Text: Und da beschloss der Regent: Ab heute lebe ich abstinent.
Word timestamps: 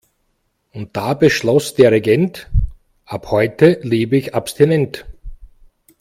Und 0.73 0.97
da 0.97 1.13
beschloss 1.13 1.75
der 1.75 1.91
Regent: 1.91 2.49
Ab 3.05 3.29
heute 3.29 3.77
lebe 3.83 4.17
ich 4.17 4.33
abstinent. 4.33 5.05